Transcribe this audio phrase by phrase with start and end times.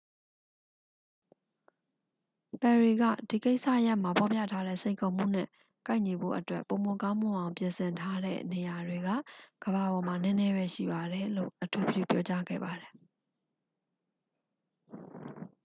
[2.61, 5.47] "ပယ်ရီက "ဒီကိစ္စရပ်မှာ ဖော်ပြထားတဲ့ စိန်ခေါ်မှုနဲ့
[5.87, 9.09] ကိုက်ညီဖို့အတွက် ပိုမိုကောင်းမွန်အောင် ပြင်ဆင်ထားတဲ့ နေရာတွေက
[9.63, 12.93] ကမ္ဘာပေါ်မှာ နည်းနည်းပဲရှိပါတယ်" လို့ အထူးပြုပြောကြားခဲ့ပါတယ်။